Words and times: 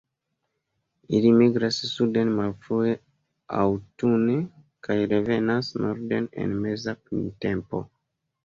Ili 1.17 1.33
migras 1.41 1.77
suden 1.89 2.31
malfrue 2.39 2.95
aŭtune, 3.59 4.39
kaj 4.89 4.97
revenas 5.13 5.71
norden 5.85 6.27
en 6.47 6.57
meza 6.65 6.97
printempo. 7.07 7.85